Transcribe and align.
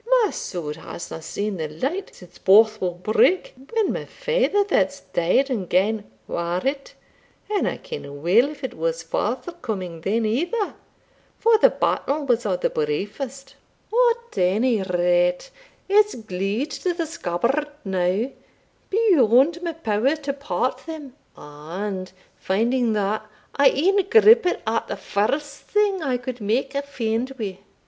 My 0.23 0.31
sword 0.31 0.77
hasna 0.77 1.21
seen 1.21 1.57
the 1.57 1.67
light 1.67 2.09
since 2.15 2.39
Bothwell 2.39 2.95
Brigg, 2.95 3.53
when 3.69 3.93
my 3.93 4.05
father 4.05 4.63
that's 4.63 5.01
dead 5.01 5.51
and 5.51 5.69
gane, 5.69 6.05
ware 6.27 6.65
it; 6.65 6.95
and 7.51 7.67
I 7.67 7.77
kenna 7.77 8.11
weel 8.11 8.49
if 8.49 8.63
it 8.63 8.73
was 8.73 9.03
forthcoming 9.03 10.01
then 10.01 10.25
either, 10.25 10.73
for 11.37 11.55
the 11.59 11.69
battle 11.69 12.25
was 12.25 12.47
o' 12.47 12.55
the 12.57 12.71
briefest 12.71 13.53
At 13.93 14.39
ony 14.39 14.81
rate, 14.81 15.51
it's 15.87 16.15
glued 16.15 16.71
to 16.71 16.95
the 16.95 17.05
scabbard 17.05 17.69
now 17.85 18.31
beyond 18.89 19.61
my 19.61 19.73
power 19.73 20.15
to 20.15 20.33
part 20.33 20.79
them; 20.87 21.13
and, 21.37 22.11
finding 22.37 22.93
that, 22.93 23.27
I 23.55 23.69
e'en 23.69 23.97
grippit 24.09 24.61
at 24.65 24.87
the 24.87 24.97
first 24.97 25.59
thing 25.61 26.01
I 26.01 26.17
could 26.17 26.41
make 26.41 26.73
a 26.73 26.81
fend 26.81 27.33
wi'. 27.37 27.59